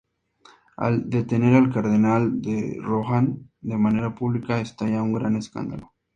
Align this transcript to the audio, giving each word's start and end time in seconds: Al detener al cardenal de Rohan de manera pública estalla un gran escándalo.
Al 0.77 1.11
detener 1.11 1.53
al 1.53 1.71
cardenal 1.71 2.41
de 2.41 2.75
Rohan 2.81 3.51
de 3.61 3.77
manera 3.77 4.15
pública 4.15 4.59
estalla 4.59 5.03
un 5.03 5.13
gran 5.13 5.35
escándalo. 5.35 5.93